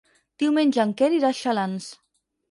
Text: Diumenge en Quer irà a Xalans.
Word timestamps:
Diumenge 0.43 0.79
en 0.83 0.93
Quer 1.01 1.09
irà 1.17 1.29
a 1.33 1.37
Xalans. 1.41 1.91